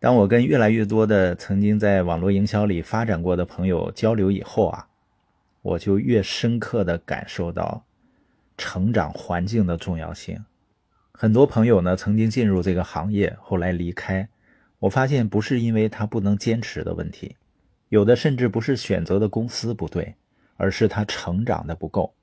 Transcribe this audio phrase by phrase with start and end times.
[0.00, 4.86] 当我跟越来越多的曾经在网络营销里发展过的朋友交流以后啊，
[5.60, 7.84] 我就越深刻地感受到
[8.56, 10.44] 成长环境的重要性。
[11.10, 14.28] 很多朋友呢曾经进入这个行业，后来离开，
[14.78, 17.34] 我发现不是因为他不能坚持的问题，
[17.88, 20.14] 有的甚至不是选择的公司不对，
[20.56, 22.14] 而是他成长的不够。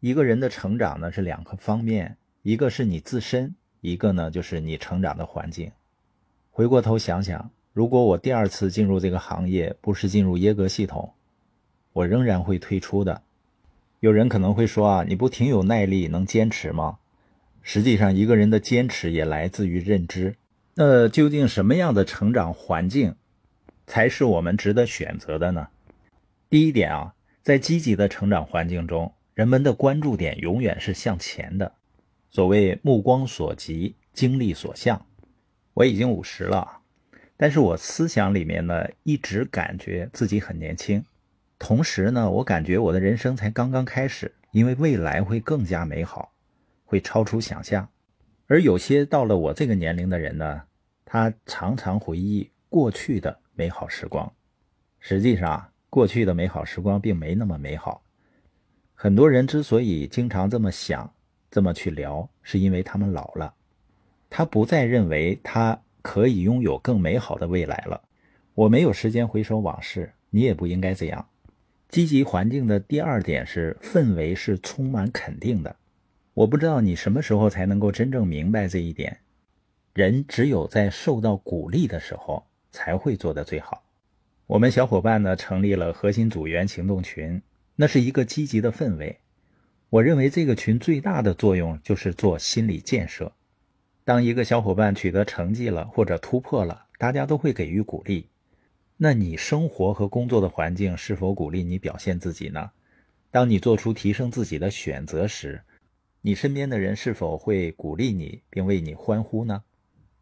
[0.00, 5.72] 一个人的成长呢是两个方面，一个是你自身，一个呢就是你成长的环境。
[6.58, 11.12] 回过头想想，如果我第二次进入这个行业不是进入耶格系统，
[11.92, 13.22] 我仍然会退出的。
[14.00, 16.98] 有人可能会说啊，你不挺有耐力，能坚持吗？
[17.62, 20.34] 实际上，一个人的坚持也来自于认知。
[20.74, 23.14] 那究竟什么样的成长环境
[23.86, 25.68] 才是我们值得选择的呢？
[26.50, 31.74] 第一点啊，在积极的成长环境中，人们的关注点永远是向前的。
[32.28, 35.06] 所谓目光所及，精力所向。
[35.78, 36.80] 我已经五十了，
[37.36, 41.04] 但是我思想里面呢，一直感觉自己很年轻。
[41.56, 46.32] 同时呢，我感觉我的人生才刚刚开始，因为未来会更加美好，
[46.84, 47.88] 会超出想象。
[48.48, 50.62] 而有些到了我这个年龄的人呢，
[51.04, 54.32] 他常常回忆过去的美好时光。
[54.98, 58.02] 实际上，过去的美好时光并没那么美好。
[58.94, 61.14] 很多人之所以经常这么想、
[61.48, 63.54] 这么去聊，是因为他们老了。
[64.30, 68.02] 他不再认为他可以拥有更美好的未来了。
[68.54, 71.28] 我没有时间回首往事，你也不应该这样。
[71.88, 75.74] 积极环境的第二点是氛围是充满肯定的。
[76.34, 79.18] 我不知道你什么时候才能够真正明白这一点。
[79.94, 83.82] 人只有在受到鼓励的时候才会做得最好。
[84.46, 87.40] 我们小伙伴呢成立了核心组员行动群，
[87.76, 89.18] 那是一个积极的氛围。
[89.90, 93.32] 我认为这个群最大的作用就是做心理建设。
[94.08, 98.26] 当一个小伙伴取得成绩了或者突破了，大家都会给予鼓励。
[98.96, 102.70] 那你生活和工作的环境是否鼓励你表现自己呢？
[103.30, 105.60] 当你做出提升自己的选择时，
[106.22, 109.62] 你身边的人是否会鼓励你并为你欢呼呢？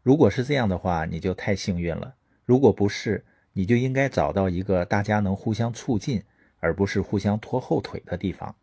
[0.03, 3.23] 如果是这样的话，你就太幸运了；如果不是，
[3.53, 6.21] 你就应该找到一个大家能互相促进，
[6.59, 8.53] 而不是互相拖后腿的地方。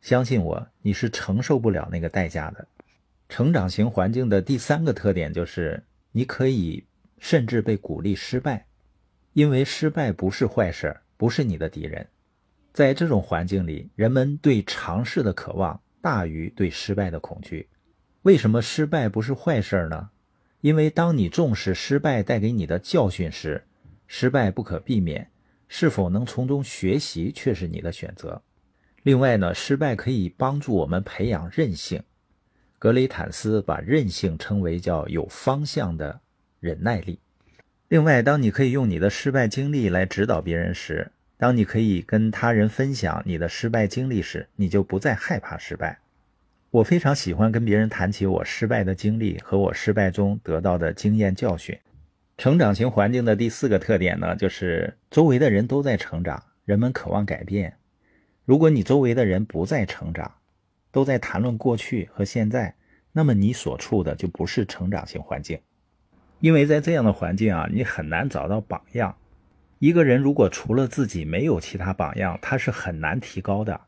[0.00, 2.66] 相信我，你是承受不了那个代价的。
[3.30, 5.80] 成长型环境的第三个特点就是，
[6.10, 6.84] 你可以
[7.18, 8.66] 甚至被鼓励失败，
[9.34, 12.06] 因为失败不是坏事，不是你的敌人。
[12.72, 17.68] 在这种环境里，人们对尝试的渴望大于对失败的恐惧。
[18.22, 20.10] 为什么失败不是坏事呢？
[20.60, 23.64] 因为当你重视失败带给你的教训时，
[24.08, 25.30] 失败不可避免，
[25.68, 28.42] 是否能从中学习却是你的选择。
[29.04, 32.02] 另外呢，失败可以帮助我们培养韧性。
[32.80, 36.18] 格雷坦斯把韧性称为叫有方向的
[36.60, 37.20] 忍耐力。
[37.88, 45.98] 另外，当你可以用你的失败经历来指导别人时，当你可以跟他人分享你的失败经历时，你就不再害怕失败。
[46.70, 51.78] 我非常喜欢跟别人谈起我失败的经历和我失败中得到的经验教训。
[52.38, 57.76] 成长型环境的第四个特点呢，就是周围的人都在成长，人们渴望改变。
[58.46, 60.32] 如果你周围的人不再成长，
[60.92, 62.74] 都在谈论过去和现在，
[63.12, 65.58] 那么你所处的就不是成长型环境，
[66.40, 69.14] 因为在这样的环境啊，你很难找到榜样。
[69.78, 73.80] 一个人如果除了自己没有其他榜样，他是很难提高的。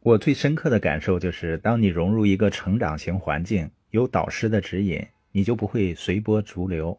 [0.00, 6.98] 我最深刻的感受就是，当你融入一个成长型环境，有导师的指引，你就不会随波逐流。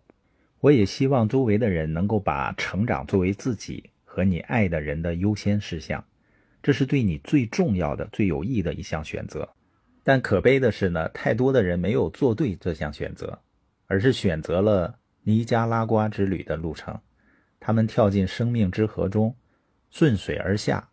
[0.60, 6.04] 我也希望周围的人能够把成长作为自己和你爱的人的优先事项。
[6.64, 9.50] 这是对你最重要的、最有益的一项选择，
[10.04, 13.40] 但可悲的是呢，太多的人没有做对这项选择，
[13.88, 17.00] 而是选择了尼加拉瓜之旅的路程。
[17.60, 19.36] 他们跳进生命之河中，
[19.90, 20.88] 顺水而下。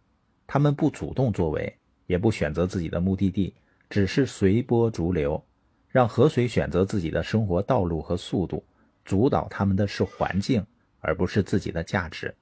[0.46, 3.54] 他们不主动作为，也不选择自己的目的地，
[3.90, 5.42] 只是随波逐流，
[5.90, 8.64] 让河水选择自己的生活道路和速度。
[9.04, 10.64] 主导他们的是环境，
[11.00, 12.34] 而不是自己的价值。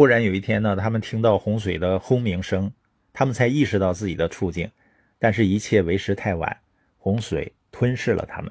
[0.00, 2.72] 忽然有一天呢，他们听到洪水的轰鸣声，
[3.12, 4.66] 他们才意识到自己的处境，
[5.18, 6.56] 但是，一切为时太晚，
[6.96, 8.50] 洪水吞噬了他们。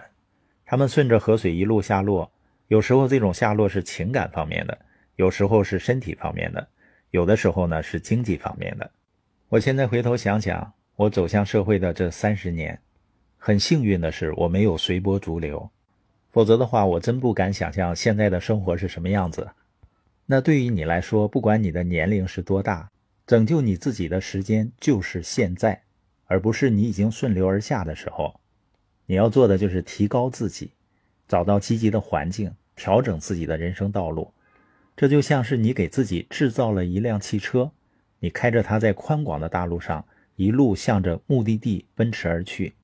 [0.64, 2.32] 他们顺着河水一路下落，
[2.68, 4.78] 有时候这种下落是情感方面的，
[5.16, 6.68] 有时候是身体方面的，
[7.10, 8.88] 有的时候呢是经济方面的。
[9.48, 12.80] 我现在回头想想，我走向社会的这三十年，
[13.40, 15.68] 很幸运的是我没有随波逐流，
[16.30, 19.50] 否则的话，我真不敢想象现在的生活是什么样子。
[20.32, 22.88] 那对于你来说，不管你的年龄是多大，
[23.26, 25.82] 拯救你自己的时间就是现在，
[26.26, 28.40] 而不是你已经顺流而下的时候。
[29.08, 30.70] 你要做的就是提高自己，
[31.28, 34.32] 找到积极的环境，调整自己的人生道路。
[34.96, 37.72] 这就像是你给自己制造了一辆汽车，
[38.20, 40.06] 你开着它在宽广的大路上
[40.36, 42.76] 一路向着目的地奔驰而去。